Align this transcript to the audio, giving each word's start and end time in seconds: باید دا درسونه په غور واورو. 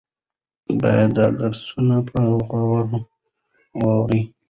باید 0.81 1.09
دا 1.17 1.25
درسونه 1.39 1.97
په 2.07 2.19
غور 2.59 2.85
واورو. 3.81 4.21